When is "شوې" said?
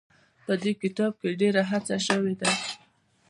2.07-2.33